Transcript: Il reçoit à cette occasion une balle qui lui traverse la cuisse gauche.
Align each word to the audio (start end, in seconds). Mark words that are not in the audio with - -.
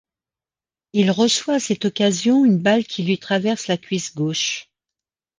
Il 0.93 1.11
reçoit 1.11 1.53
à 1.53 1.59
cette 1.59 1.85
occasion 1.85 2.43
une 2.43 2.57
balle 2.57 2.85
qui 2.85 3.03
lui 3.03 3.19
traverse 3.19 3.67
la 3.67 3.77
cuisse 3.77 4.15
gauche. 4.15 4.71